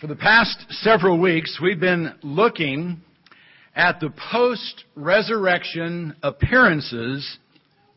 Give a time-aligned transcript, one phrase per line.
[0.00, 3.02] For the past several weeks, we've been looking
[3.76, 7.36] at the post-resurrection appearances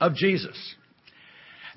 [0.02, 0.76] of Jesus.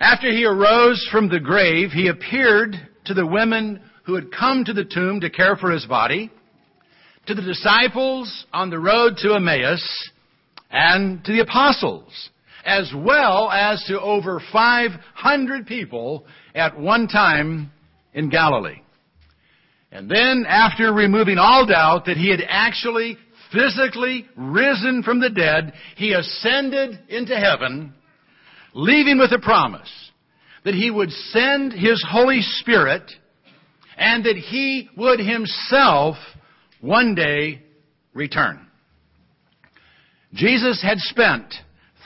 [0.01, 4.73] After he arose from the grave, he appeared to the women who had come to
[4.73, 6.33] the tomb to care for his body,
[7.27, 10.11] to the disciples on the road to Emmaus,
[10.73, 12.31] and to the apostles,
[12.65, 17.71] as well as to over 500 people at one time
[18.13, 18.81] in Galilee.
[19.93, 23.17] And then, after removing all doubt that he had actually
[23.53, 27.95] physically risen from the dead, he ascended into heaven,
[28.75, 29.91] leaving with a promise
[30.65, 33.11] that he would send his Holy Spirit
[33.97, 36.17] and that he would himself
[36.81, 37.63] one day
[38.13, 38.67] return.
[40.35, 41.55] Jesus had spent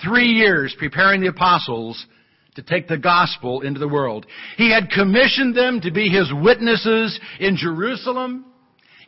[0.04, 2.06] three years preparing the apostles
[2.56, 4.26] to take the gospel into the world.
[4.56, 8.46] He had commissioned them to be his witnesses in Jerusalem,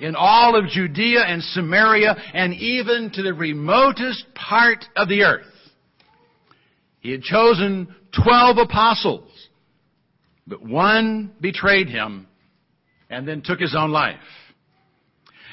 [0.01, 5.47] in all of Judea and Samaria, and even to the remotest part of the earth.
[7.01, 9.31] He had chosen twelve apostles,
[10.47, 12.29] but one betrayed him
[13.11, 14.17] and then took his own life.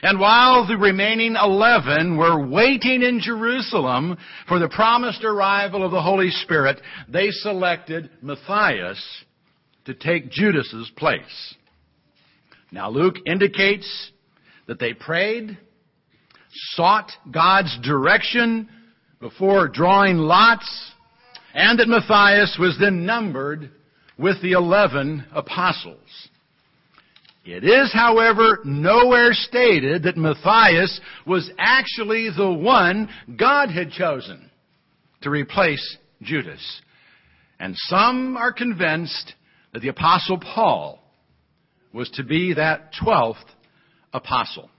[0.02, 6.02] And while the remaining eleven were waiting in Jerusalem for the promised arrival of the
[6.02, 9.04] Holy Spirit, they selected Matthias
[9.86, 11.56] to take Judas's place.
[12.72, 14.12] Now Luke indicates
[14.68, 15.58] that they prayed,
[16.76, 18.70] sought God's direction
[19.20, 20.92] before drawing lots,
[21.54, 23.72] and that Matthias was then numbered
[24.18, 26.30] with the eleven apostles.
[27.46, 34.52] It is, however, nowhere stated that Matthias was actually the one God had chosen
[35.22, 36.82] to replace Judas.
[37.60, 39.34] And some are convinced
[39.74, 41.00] that the apostle Paul
[41.94, 43.46] was to be that twelfth
[44.14, 44.70] apostle.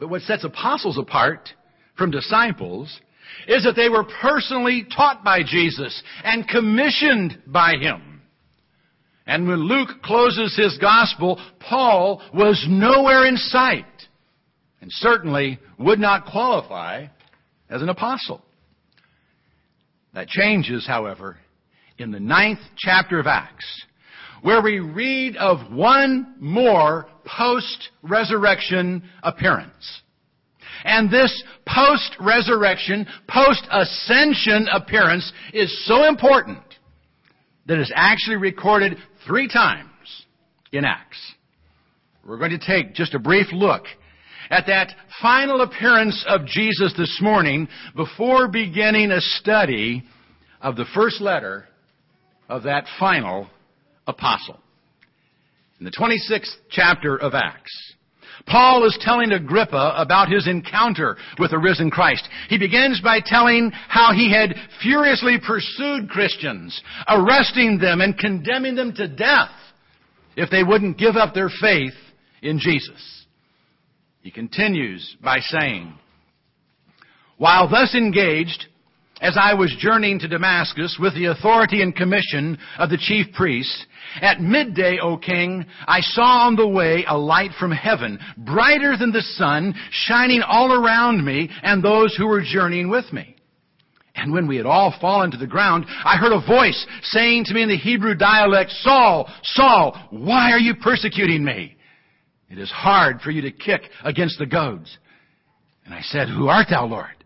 [0.00, 1.50] But what sets apostles apart
[1.96, 3.00] from disciples
[3.46, 8.11] is that they were personally taught by Jesus and commissioned by Him.
[9.26, 13.84] And when Luke closes his gospel, Paul was nowhere in sight
[14.80, 17.06] and certainly would not qualify
[17.70, 18.42] as an apostle.
[20.12, 21.38] That changes, however,
[21.98, 23.84] in the ninth chapter of Acts,
[24.42, 30.02] where we read of one more post-resurrection appearance.
[30.84, 36.58] And this post-resurrection, post-ascension appearance is so important
[37.66, 38.96] that is actually recorded
[39.26, 39.88] three times
[40.72, 41.34] in Acts.
[42.26, 43.84] We're going to take just a brief look
[44.50, 50.04] at that final appearance of Jesus this morning before beginning a study
[50.60, 51.66] of the first letter
[52.48, 53.48] of that final
[54.06, 54.60] apostle.
[55.78, 57.94] In the 26th chapter of Acts,
[58.46, 62.28] Paul is telling Agrippa about his encounter with the risen Christ.
[62.48, 68.94] He begins by telling how he had furiously pursued Christians, arresting them and condemning them
[68.94, 69.50] to death
[70.36, 71.94] if they wouldn't give up their faith
[72.42, 73.26] in Jesus.
[74.22, 75.94] He continues by saying,
[77.38, 78.66] While thus engaged,
[79.22, 83.86] as I was journeying to Damascus with the authority and commission of the chief priests,
[84.20, 89.12] at midday, O king, I saw on the way a light from heaven, brighter than
[89.12, 93.36] the sun, shining all around me and those who were journeying with me.
[94.14, 97.54] And when we had all fallen to the ground, I heard a voice saying to
[97.54, 101.76] me in the Hebrew dialect, Saul, Saul, why are you persecuting me?
[102.50, 104.98] It is hard for you to kick against the goads.
[105.86, 107.21] And I said, Who art thou, Lord?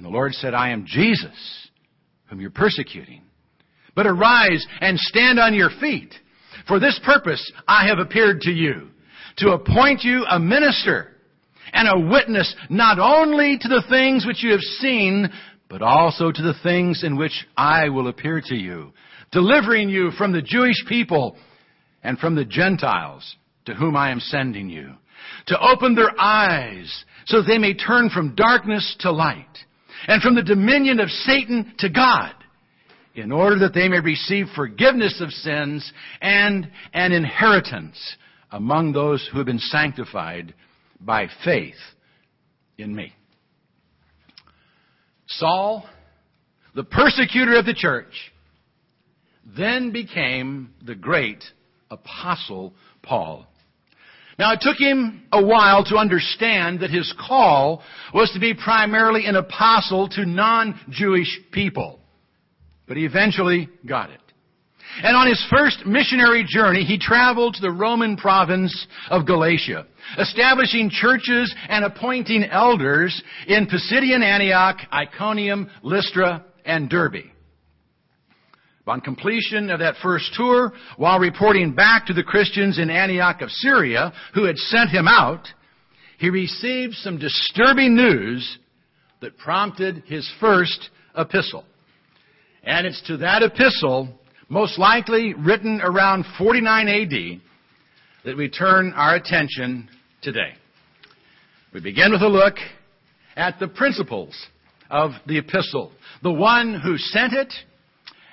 [0.00, 1.68] And the Lord said, I am Jesus,
[2.30, 3.20] whom you're persecuting.
[3.94, 6.14] But arise and stand on your feet.
[6.66, 8.88] For this purpose I have appeared to you,
[9.36, 11.08] to appoint you a minister
[11.74, 15.28] and a witness not only to the things which you have seen,
[15.68, 18.94] but also to the things in which I will appear to you,
[19.32, 21.36] delivering you from the Jewish people
[22.02, 23.36] and from the Gentiles
[23.66, 24.94] to whom I am sending you,
[25.48, 29.58] to open their eyes so that they may turn from darkness to light
[30.06, 32.32] and from the dominion of Satan to God,
[33.14, 37.98] in order that they may receive forgiveness of sins and an inheritance
[38.50, 40.54] among those who have been sanctified
[41.00, 41.74] by faith
[42.78, 43.12] in me.
[45.26, 45.84] Saul,
[46.74, 48.32] the persecutor of the church,
[49.56, 51.42] then became the great
[51.90, 53.46] apostle Paul.
[54.40, 57.82] Now it took him a while to understand that his call
[58.14, 62.00] was to be primarily an apostle to non-Jewish people.
[62.88, 64.20] But he eventually got it.
[65.02, 69.86] And on his first missionary journey, he traveled to the Roman province of Galatia,
[70.18, 77.26] establishing churches and appointing elders in Pisidian Antioch, Iconium, Lystra, and Derbe.
[78.86, 83.50] On completion of that first tour, while reporting back to the Christians in Antioch of
[83.50, 85.46] Syria who had sent him out,
[86.18, 88.58] he received some disturbing news
[89.20, 91.64] that prompted his first epistle.
[92.64, 94.08] And it's to that epistle,
[94.48, 97.40] most likely written around 49 AD,
[98.24, 99.88] that we turn our attention
[100.20, 100.52] today.
[101.72, 102.56] We begin with a look
[103.36, 104.34] at the principals
[104.90, 105.92] of the epistle.
[106.22, 107.52] The one who sent it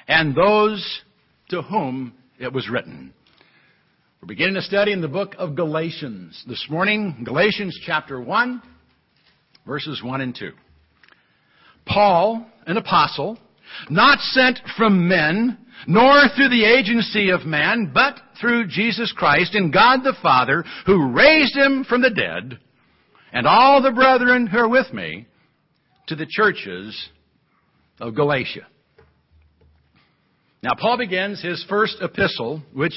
[0.08, 1.02] and those
[1.50, 3.14] to whom it was written.
[4.22, 8.62] We're beginning a study in the book of Galatians this morning, Galatians chapter 1,
[9.66, 10.52] verses 1 and 2.
[11.86, 13.38] Paul, an apostle,
[13.90, 15.58] not sent from men,
[15.88, 21.12] nor through the agency of man, but through Jesus Christ and God the Father, who
[21.12, 22.60] raised him from the dead,
[23.32, 25.28] and all the brethren who are with me,
[26.08, 27.10] to the churches
[28.00, 28.66] of Galatia.
[30.64, 32.96] Now, Paul begins his first epistle, which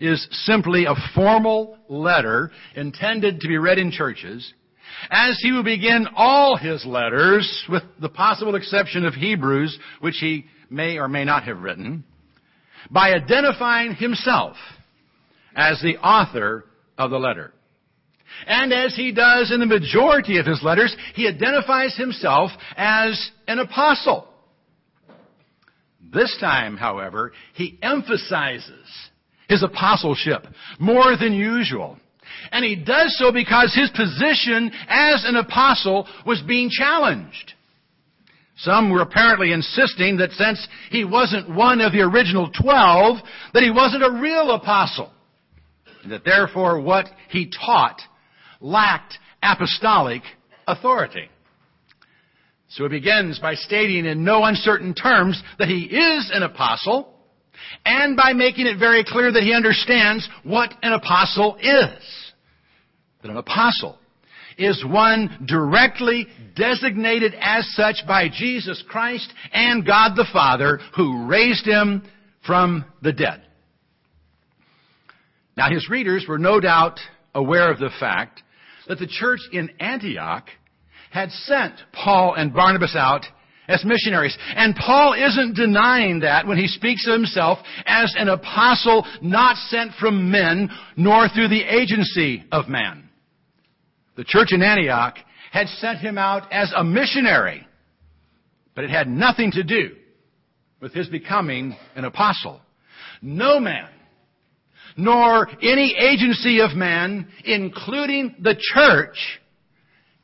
[0.00, 4.52] is simply a formal letter intended to be read in churches,
[5.10, 10.46] as he will begin all his letters, with the possible exception of Hebrews, which he
[10.68, 12.04] may or may not have written,
[12.90, 14.56] by identifying himself
[15.54, 16.64] as the author
[16.98, 17.52] of the letter.
[18.46, 23.58] And as he does in the majority of his letters, he identifies himself as an
[23.58, 24.29] apostle.
[26.12, 28.86] This time, however, he emphasizes
[29.48, 30.46] his apostleship
[30.78, 31.98] more than usual.
[32.52, 37.54] And he does so because his position as an apostle was being challenged.
[38.58, 43.16] Some were apparently insisting that since he wasn't one of the original twelve,
[43.54, 45.10] that he wasn't a real apostle.
[46.02, 48.00] And that therefore what he taught
[48.60, 50.22] lacked apostolic
[50.66, 51.28] authority.
[52.70, 57.12] So he begins by stating in no uncertain terms that he is an apostle,
[57.84, 62.32] and by making it very clear that he understands what an apostle is.
[63.22, 63.98] That an apostle
[64.56, 71.66] is one directly designated as such by Jesus Christ and God the Father who raised
[71.66, 72.02] him
[72.46, 73.42] from the dead.
[75.56, 77.00] Now his readers were no doubt
[77.34, 78.42] aware of the fact
[78.86, 80.46] that the church in Antioch
[81.10, 83.26] had sent Paul and Barnabas out
[83.68, 84.36] as missionaries.
[84.56, 89.92] And Paul isn't denying that when he speaks of himself as an apostle not sent
[89.94, 93.08] from men nor through the agency of man.
[94.16, 95.16] The church in Antioch
[95.52, 97.66] had sent him out as a missionary,
[98.74, 99.96] but it had nothing to do
[100.80, 102.60] with his becoming an apostle.
[103.22, 103.88] No man,
[104.96, 109.39] nor any agency of man, including the church,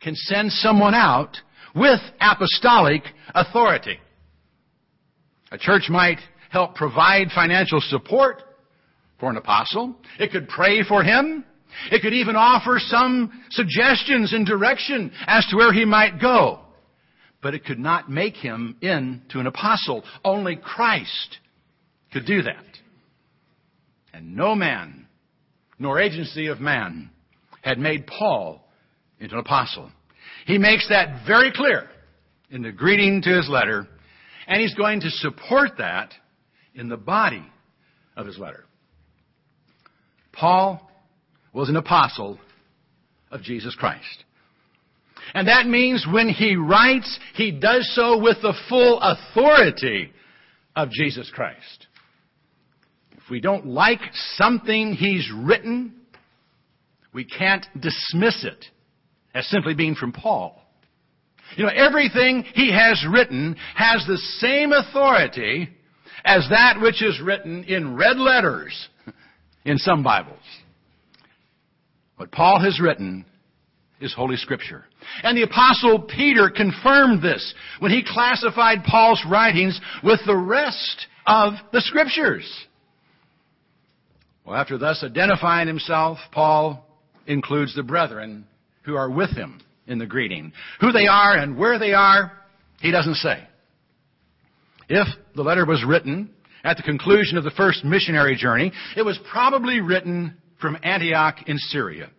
[0.06, 1.36] can send someone out
[1.74, 3.02] with apostolic
[3.34, 3.98] authority.
[5.50, 8.40] A church might help provide financial support
[9.18, 9.96] for an apostle.
[10.20, 11.44] It could pray for him.
[11.90, 16.60] It could even offer some suggestions and direction as to where he might go.
[17.42, 20.04] But it could not make him into an apostle.
[20.24, 21.38] Only Christ
[22.12, 22.64] could do that.
[24.14, 25.08] And no man,
[25.80, 27.10] nor agency of man,
[27.62, 28.62] had made Paul
[29.18, 29.90] into an apostle.
[30.46, 31.88] He makes that very clear
[32.50, 33.88] in the greeting to his letter,
[34.46, 36.12] and he's going to support that
[36.72, 37.44] in the body
[38.16, 38.64] of his letter.
[40.32, 40.88] Paul
[41.52, 42.38] was an apostle
[43.32, 44.24] of Jesus Christ.
[45.34, 50.12] And that means when he writes, he does so with the full authority
[50.76, 51.88] of Jesus Christ.
[53.10, 54.00] If we don't like
[54.36, 55.92] something he's written,
[57.12, 58.66] we can't dismiss it
[59.36, 60.62] as simply being from Paul.
[61.56, 65.68] You know, everything he has written has the same authority
[66.24, 68.88] as that which is written in red letters
[69.66, 70.42] in some Bibles.
[72.16, 73.26] What Paul has written
[74.00, 74.86] is Holy Scripture.
[75.22, 81.52] And the Apostle Peter confirmed this when he classified Paul's writings with the rest of
[81.72, 82.50] the Scriptures.
[84.46, 86.86] Well, after thus identifying himself, Paul
[87.26, 88.46] includes the brethren
[88.86, 90.52] who are with him in the greeting.
[90.80, 92.32] Who they are and where they are,
[92.80, 93.46] he doesn't say.
[94.88, 96.30] If the letter was written
[96.64, 101.58] at the conclusion of the first missionary journey, it was probably written from Antioch in
[101.58, 102.10] Syria.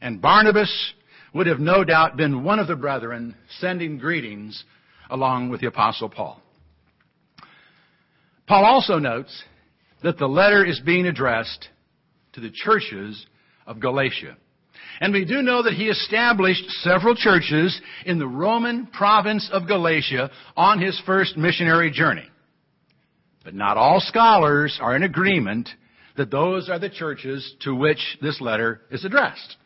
[0.00, 0.94] And Barnabas
[1.34, 4.64] would have no doubt been one of the brethren sending greetings
[5.10, 6.42] along with the apostle Paul.
[8.46, 9.44] Paul also notes
[10.02, 11.68] that the letter is being addressed
[12.32, 13.26] to the churches
[13.66, 14.36] of Galatia.
[15.00, 20.30] And we do know that he established several churches in the Roman province of Galatia
[20.56, 22.28] on his first missionary journey.
[23.44, 25.68] But not all scholars are in agreement
[26.16, 29.56] that those are the churches to which this letter is addressed.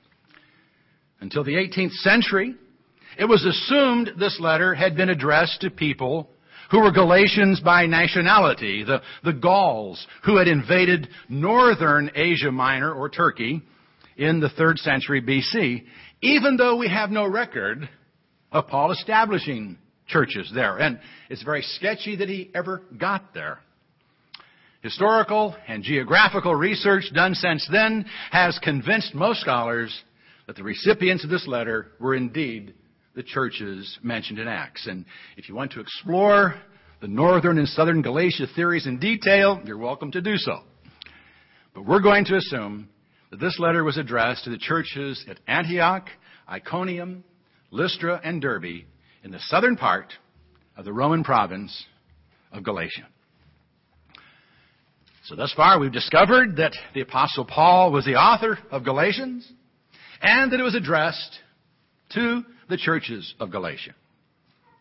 [1.21, 2.55] Until the 18th century,
[3.19, 6.29] it was assumed this letter had been addressed to people
[6.71, 13.09] who were Galatians by nationality, the, the Gauls, who had invaded northern Asia Minor or
[13.09, 13.62] Turkey
[14.16, 15.85] in the third century BC,
[16.21, 17.88] even though we have no record
[18.50, 20.78] of Paul establishing churches there.
[20.78, 21.00] And
[21.31, 23.59] it's very sketchy that he ever got there.
[24.83, 30.02] Historical and geographical research done since then has convinced most scholars
[30.47, 32.75] that the recipients of this letter were indeed
[33.14, 34.87] the churches mentioned in Acts.
[34.87, 35.04] And
[35.37, 36.57] if you want to explore
[37.00, 40.61] the northern and southern Galatia theories in detail, you're welcome to do so.
[41.75, 42.88] But we're going to assume
[43.41, 46.09] this letter was addressed to the churches at Antioch,
[46.49, 47.25] Iconium,
[47.71, 48.85] Lystra, and Derbe
[49.25, 50.12] in the southern part
[50.77, 51.85] of the Roman province
[52.53, 53.09] of Galatia.
[55.25, 59.51] So thus far we've discovered that the apostle Paul was the author of Galatians
[60.21, 61.39] and that it was addressed
[62.15, 63.95] to the churches of Galatia.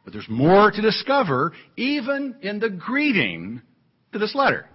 [0.04, 3.62] But there's more to discover even in the greeting
[4.14, 4.66] to this letter.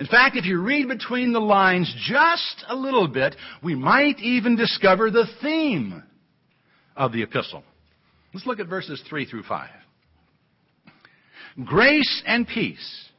[0.00, 4.56] In fact, if you read between the lines just a little bit, we might even
[4.56, 6.02] discover the theme
[6.96, 7.62] of the epistle.
[8.32, 9.68] Let's look at verses 3 through 5.
[11.66, 13.10] Grace and peace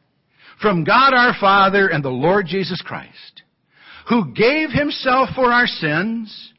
[0.59, 3.43] from God our Father and the Lord Jesus Christ,
[4.09, 6.51] who gave himself for our sins,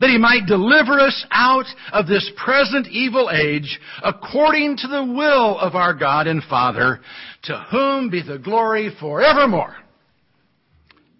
[0.00, 5.58] that he might deliver us out of this present evil age according to the will
[5.58, 7.00] of our God and Father,
[7.44, 9.76] to whom be the glory forevermore.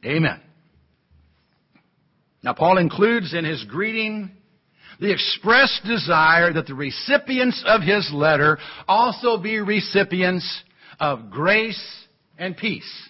[0.04, 0.40] Amen.
[2.42, 4.30] Now Paul includes in his greeting
[5.00, 10.62] the expressed desire that the recipients of his letter also be recipients
[11.00, 11.80] of grace
[12.38, 13.08] and peace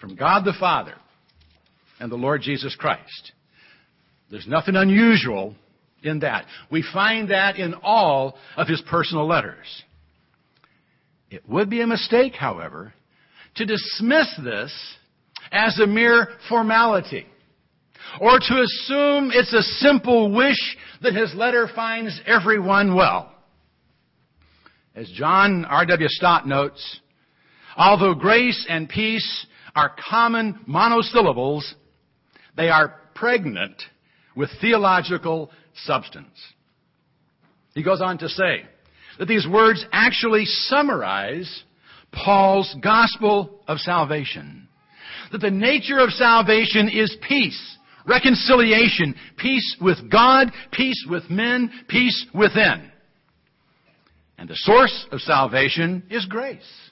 [0.00, 0.94] from God the Father
[1.98, 3.32] and the Lord Jesus Christ.
[4.30, 5.54] There's nothing unusual
[6.02, 6.46] in that.
[6.70, 9.84] We find that in all of his personal letters.
[11.30, 12.92] It would be a mistake, however,
[13.56, 14.72] to dismiss this
[15.50, 17.26] as a mere formality
[18.20, 23.32] or to assume it's a simple wish that his letter finds everyone well.
[24.94, 26.08] As John R.W.
[26.08, 27.00] Stott notes,
[27.76, 31.74] Although grace and peace are common monosyllables,
[32.56, 33.82] they are pregnant
[34.36, 35.50] with theological
[35.84, 36.38] substance.
[37.74, 38.62] He goes on to say
[39.18, 41.64] that these words actually summarize
[42.12, 44.68] Paul's gospel of salvation.
[45.32, 52.26] That the nature of salvation is peace, reconciliation, peace with God, peace with men, peace
[52.34, 52.90] within.
[54.38, 56.90] And the source of salvation is grace.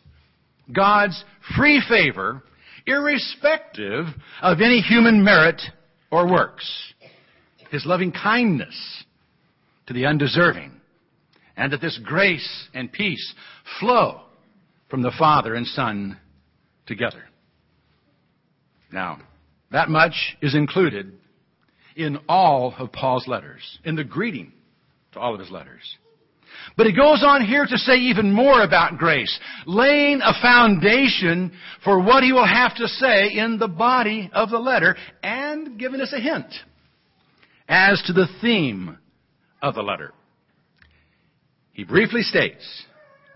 [0.73, 1.23] God's
[1.57, 2.43] free favor,
[2.87, 4.07] irrespective
[4.43, 5.61] of any human merit
[6.11, 6.94] or works.
[7.75, 9.05] His loving kindness
[9.89, 10.71] to the undeserving.
[11.57, 13.35] And that this grace and peace
[13.81, 14.21] flow
[14.89, 16.17] from the Father and Son
[16.87, 17.25] together.
[18.93, 19.19] Now,
[19.73, 21.15] that much is included
[21.97, 24.53] in all of Paul's letters, in the greeting
[25.15, 25.83] to all of his letters.
[26.77, 31.51] But he goes on here to say even more about grace, laying a foundation
[31.83, 36.01] for what he will have to say in the body of the letter and giving
[36.01, 36.55] us a hint
[37.69, 38.99] as to the theme
[39.63, 40.13] of the letter.
[41.73, 42.85] He briefly states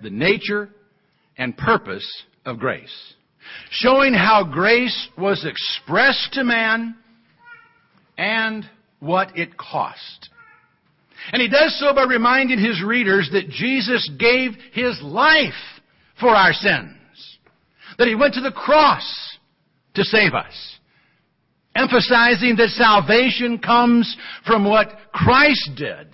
[0.03, 0.71] the nature
[1.37, 2.07] and purpose
[2.45, 3.15] of grace,
[3.71, 6.97] showing how grace was expressed to man
[8.17, 8.65] and
[9.01, 10.31] what it cost.
[11.33, 15.53] And he does so by reminding his readers that Jesus gave his life
[16.21, 16.97] for our sins.
[17.99, 19.39] That he went to the cross
[19.95, 20.78] to save us.
[21.79, 24.17] Emphasizing that salvation comes
[24.47, 26.09] from what Christ did,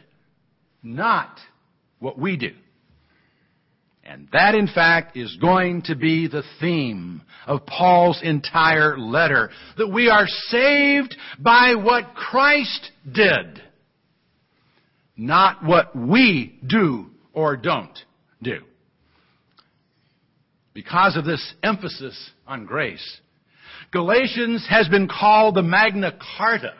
[0.83, 1.39] not
[1.99, 2.53] what we do.
[4.05, 9.51] And that, in fact, is going to be the theme of Paul's entire letter.
[9.79, 13.63] That we are saved by what Christ did
[15.17, 17.99] not what we do or don't
[18.43, 18.61] do.
[20.73, 23.21] Because of this emphasis on grace,
[23.95, 26.75] Galatians has been called the Magna Carta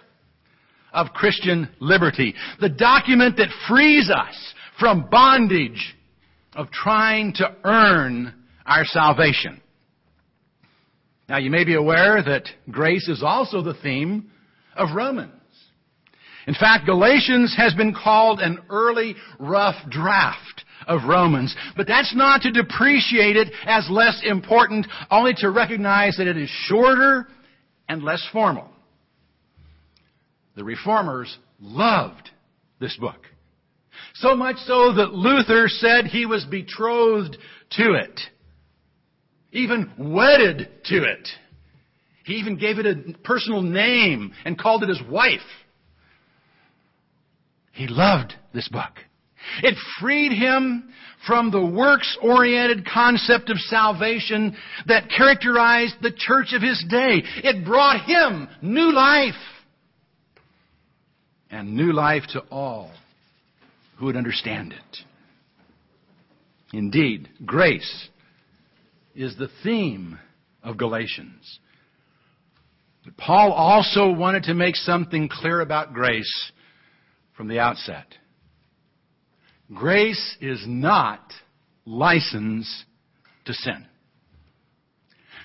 [0.93, 4.35] of Christian liberty, the document that frees us
[4.81, 5.95] from bondage
[6.57, 8.35] of trying to earn
[8.67, 9.63] our salvation.
[11.29, 14.33] Now you may be aware that grace is also the theme
[14.77, 15.31] of Romans.
[16.49, 21.55] In fact, Galatians has been called an early rough draft of Romans.
[21.77, 26.51] But that's not to depreciate it as less important, only to recognize that it is
[26.67, 27.27] shorter
[27.89, 28.69] and less formal.
[30.57, 32.31] The reformers loved
[32.81, 33.27] this book.
[34.15, 37.37] So much so that Luther said he was betrothed
[37.73, 38.21] to it.
[39.53, 41.29] Even wedded to it.
[42.25, 45.41] He even gave it a personal name and called it his wife.
[47.73, 48.93] He loved this book.
[49.63, 50.93] It freed him
[51.27, 57.23] from the works-oriented concept of salvation that characterized the church of his day.
[57.43, 59.35] It brought him new life.
[61.51, 62.91] And new life to all
[63.97, 64.99] who would understand it.
[66.73, 68.09] Indeed, grace
[69.15, 70.19] is the theme
[70.63, 71.61] of Galatians.
[73.05, 76.53] But Paul also wanted to make something clear about grace
[77.37, 78.07] from the outset.
[79.73, 81.33] Grace is not
[81.87, 82.85] license
[83.47, 83.87] to sin.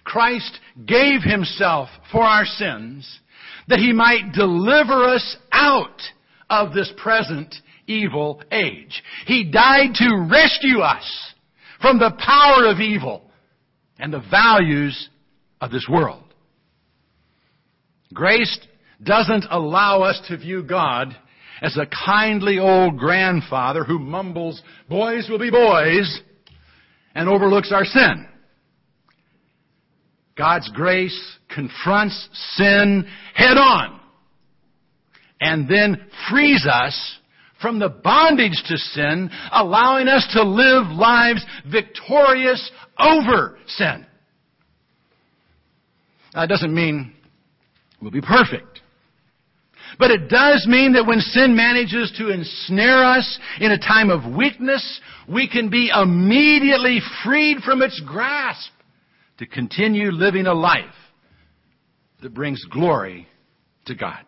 [0.03, 3.19] Christ gave himself for our sins
[3.67, 6.01] that he might deliver us out
[6.49, 7.55] of this present
[7.87, 9.03] evil age.
[9.25, 11.33] He died to rescue us
[11.81, 13.29] from the power of evil
[13.99, 15.09] and the values
[15.61, 16.23] of this world.
[18.13, 18.59] Grace
[19.03, 21.15] doesn't allow us to view God
[21.61, 26.21] as a kindly old grandfather who mumbles, boys will be boys,
[27.15, 28.27] and overlooks our sin.
[30.37, 33.99] God's grace confronts sin head on
[35.41, 37.17] and then frees us
[37.61, 44.05] from the bondage to sin, allowing us to live lives victorious over sin.
[46.33, 47.13] That doesn't mean
[48.01, 48.68] we'll be perfect.
[49.99, 54.33] But it does mean that when sin manages to ensnare us in a time of
[54.33, 58.71] weakness, we can be immediately freed from its grasp
[59.39, 60.85] to continue living a life
[62.21, 63.27] that brings glory
[63.85, 64.19] to God.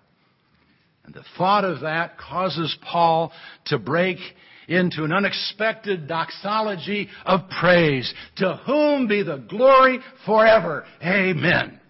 [1.05, 3.31] And the thought of that causes Paul
[3.67, 4.17] to break
[4.67, 8.13] into an unexpected doxology of praise.
[8.37, 10.85] To whom be the glory forever.
[11.01, 11.80] Amen.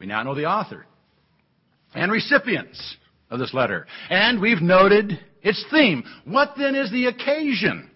[0.00, 0.86] We now know the author
[1.94, 2.96] and recipients
[3.30, 3.86] of this letter.
[4.08, 6.04] And we've noted its theme.
[6.24, 7.90] What then is the occasion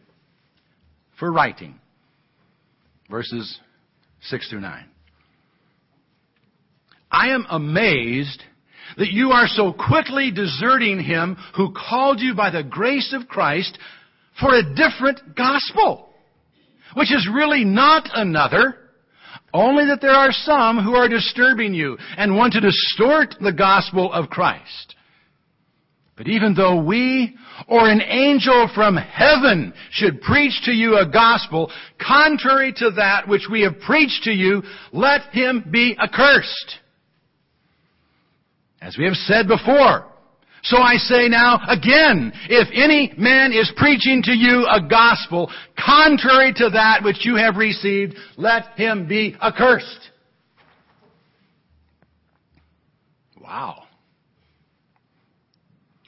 [1.19, 1.81] for writing?
[3.11, 3.59] Verses
[4.23, 4.85] 6 through 9.
[7.11, 8.43] I am amazed
[8.99, 13.79] that you are so quickly deserting him who called you by the grace of Christ
[14.40, 16.11] for a different gospel,
[16.95, 18.77] which is really not another,
[19.55, 24.12] only that there are some who are disturbing you and want to distort the gospel
[24.12, 24.97] of Christ.
[26.17, 27.37] But even though we
[27.69, 31.71] or an angel from heaven should preach to you a gospel
[32.05, 34.62] contrary to that which we have preached to you,
[34.93, 36.79] let him be accursed.
[38.81, 40.07] As we have said before,
[40.64, 46.53] so I say now again, if any man is preaching to you a gospel contrary
[46.57, 50.11] to that which you have received, let him be accursed.
[53.38, 53.83] Wow.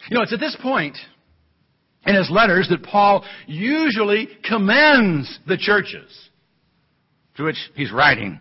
[0.09, 0.97] You know, it's at this point
[2.07, 6.11] in his letters that Paul usually commends the churches
[7.37, 8.41] to which he's writing.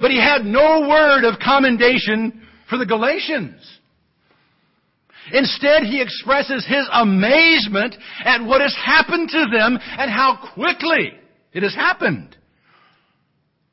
[0.00, 3.60] But he had no word of commendation for the Galatians.
[5.32, 11.12] Instead, he expresses his amazement at what has happened to them and how quickly
[11.52, 12.36] it has happened.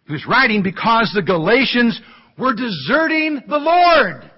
[0.07, 1.99] He was writing because the Galatians
[2.37, 4.29] were deserting the Lord.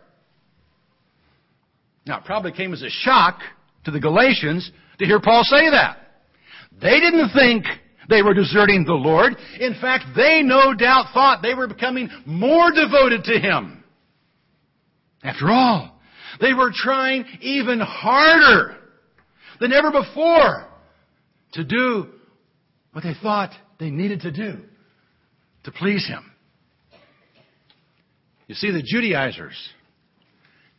[2.06, 3.40] Now, it probably came as a shock
[3.86, 5.98] to the Galatians to hear Paul say that.
[6.82, 7.66] They didn't think
[8.10, 9.36] they were deserting the Lord.
[9.60, 13.84] In fact, they no doubt thought they were becoming more devoted to Him.
[15.24, 15.95] After all,
[16.40, 18.78] they were trying even harder
[19.60, 20.68] than ever before
[21.54, 22.08] to do
[22.92, 24.58] what they thought they needed to do
[25.64, 26.32] to please Him.
[28.48, 29.56] You see, the Judaizers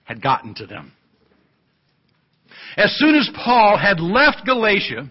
[0.05, 0.93] had gotten to them.
[2.77, 5.11] As soon as Paul had left Galatia,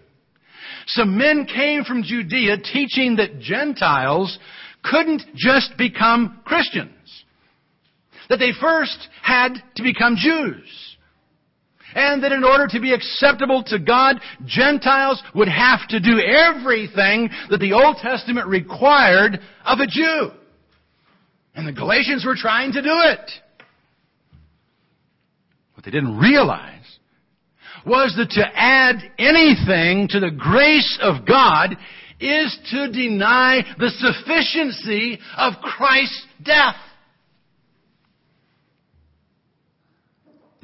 [0.87, 4.37] some men came from Judea teaching that Gentiles
[4.83, 6.91] couldn't just become Christians
[8.29, 10.95] that they first had to become Jews.
[11.95, 17.29] and that in order to be acceptable to God, Gentiles would have to do everything
[17.49, 20.31] that the Old Testament required of a Jew.
[21.55, 23.31] And the Galatians were trying to do it.
[25.75, 26.71] What they didn't realize
[27.85, 31.77] was that to add anything to the grace of God
[32.19, 36.75] is to deny the sufficiency of Christ's death.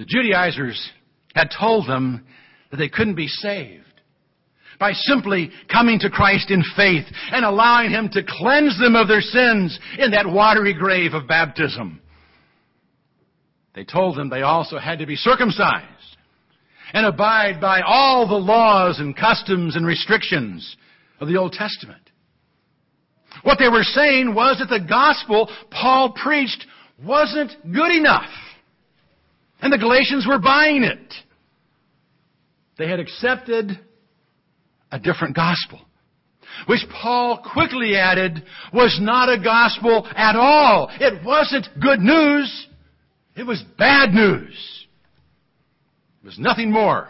[0.01, 0.91] The Judaizers
[1.35, 2.25] had told them
[2.71, 3.83] that they couldn't be saved
[4.79, 9.21] by simply coming to Christ in faith and allowing Him to cleanse them of their
[9.21, 12.01] sins in that watery grave of baptism.
[13.75, 15.85] They told them they also had to be circumcised
[16.93, 20.77] and abide by all the laws and customs and restrictions
[21.19, 22.09] of the Old Testament.
[23.43, 26.65] What they were saying was that the gospel Paul preached
[27.05, 28.31] wasn't good enough.
[29.62, 31.13] And the Galatians were buying it.
[32.78, 33.80] They had accepted
[34.91, 35.80] a different gospel,
[36.65, 38.43] which Paul quickly added
[38.74, 40.89] was not a gospel at all.
[41.00, 42.67] It wasn't good news.
[43.36, 44.54] It was bad news.
[46.24, 47.10] It was nothing more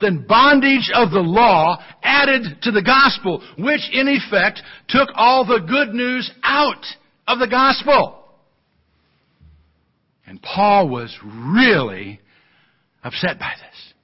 [0.00, 5.60] than bondage of the law added to the gospel, which in effect took all the
[5.60, 6.84] good news out
[7.28, 8.23] of the gospel.
[10.26, 12.20] And Paul was really
[13.02, 13.94] upset by this.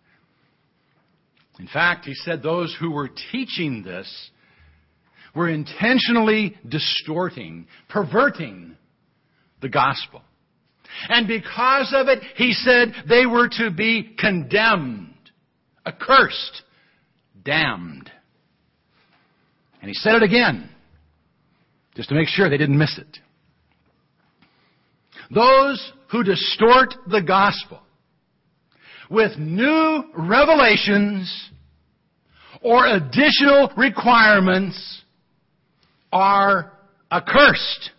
[1.59, 4.30] In fact, he said those who were teaching this
[5.35, 8.76] were intentionally distorting, perverting
[9.61, 10.22] the gospel.
[11.09, 15.14] And because of it, he said they were to be condemned,
[15.87, 16.62] accursed,
[17.44, 18.11] damned.
[19.80, 20.68] And he said it again,
[21.94, 23.18] just to make sure they didn't miss it.
[25.30, 27.80] Those who distort the gospel
[29.08, 31.50] with new revelations
[32.62, 35.02] or additional requirements
[36.12, 36.72] are
[37.10, 37.90] accursed.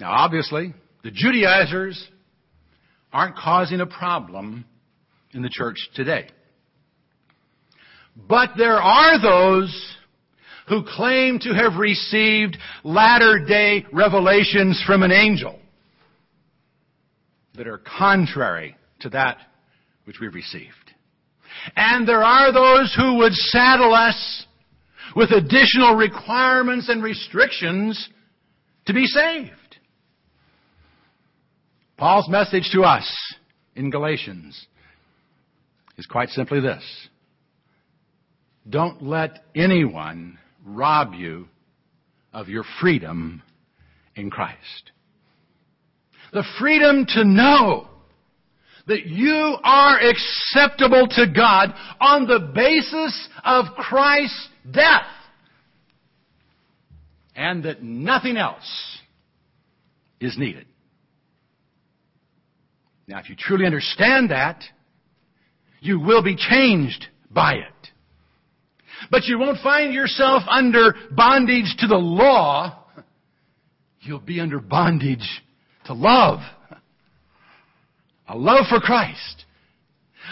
[0.00, 2.02] Now, obviously, the Judaizers
[3.12, 4.64] aren't causing a problem
[5.32, 6.28] in the church today.
[8.28, 9.95] But there are those
[10.68, 15.58] who claim to have received latter day revelations from an angel
[17.54, 19.38] that are contrary to that
[20.04, 20.70] which we've received.
[21.74, 24.44] And there are those who would saddle us
[25.14, 28.08] with additional requirements and restrictions
[28.86, 29.52] to be saved.
[31.96, 33.10] Paul's message to us
[33.74, 34.66] in Galatians
[35.96, 36.84] is quite simply this.
[38.68, 41.48] Don't let anyone rob you
[42.32, 43.42] of your freedom
[44.14, 44.90] in Christ.
[46.32, 47.88] The freedom to know
[48.86, 55.06] that you are acceptable to God on the basis of Christ's death.
[57.34, 58.98] And that nothing else
[60.20, 60.66] is needed.
[63.06, 64.62] Now, if you truly understand that,
[65.80, 67.90] you will be changed by it.
[69.10, 72.84] But you won't find yourself under bondage to the law.
[74.00, 75.42] You'll be under bondage
[75.86, 76.40] to love.
[78.28, 79.44] A love for Christ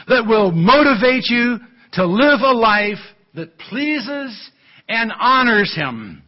[0.08, 1.58] that will motivate you
[1.92, 2.98] to live a life
[3.34, 4.50] that pleases
[4.88, 6.22] and honors Him.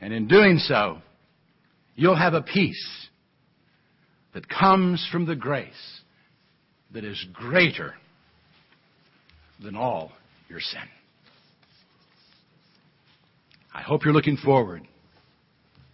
[0.00, 0.98] And in doing so,
[1.94, 3.08] you'll have a peace
[4.34, 6.00] that comes from the grace
[6.92, 7.94] that is greater
[9.62, 10.12] than all
[10.48, 10.88] your sin.
[13.74, 14.82] I hope you're looking forward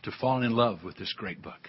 [0.05, 1.69] to falling in love with this great book.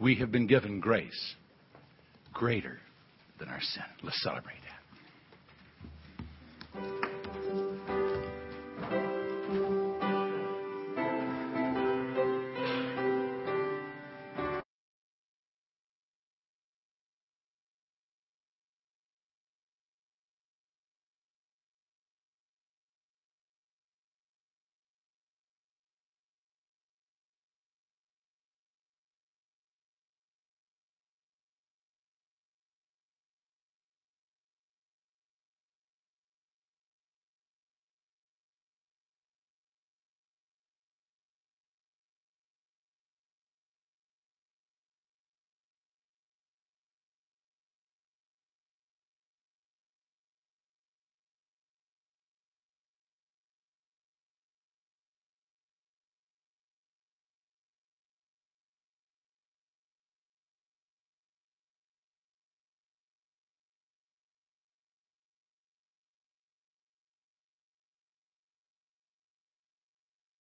[0.00, 1.34] We have been given grace
[2.32, 2.78] greater
[3.38, 3.82] than our sin.
[4.02, 4.67] Let's celebrate.